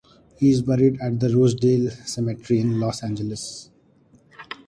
He 0.39 0.49
is 0.49 0.63
buried 0.63 0.99
at 0.99 1.19
the 1.19 1.29
Rosedale 1.29 1.91
Cemetery 1.91 2.59
in 2.59 2.79
Los 2.79 3.03
Angeles. 3.03 3.69